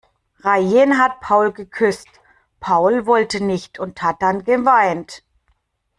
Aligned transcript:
Rayen 0.43 0.97
hat 0.97 1.19
Paul 1.21 1.51
geküsst, 1.53 2.07
Paul 2.59 3.05
wollte 3.05 3.39
nicht 3.43 3.77
und 3.77 4.01
hat 4.01 4.23
dann 4.23 4.43
geweint. 4.43 5.21